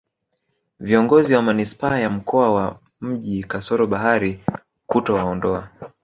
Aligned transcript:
viongozi 0.79 1.33
wa 1.33 1.41
manispaa 1.41 1.97
ya 1.99 2.09
mkoa 2.09 2.51
wa 2.53 2.79
mji 3.01 3.43
kasoro 3.43 3.87
bahari 3.87 4.39
kutowaondoa 4.87 5.69